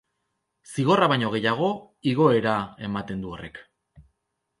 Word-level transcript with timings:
Zigorra 0.75 1.09
baino 1.11 1.29
gehiago, 1.35 1.69
igoera 2.13 2.55
ematen 2.89 3.21
du 3.27 3.35
horrek. 3.37 3.61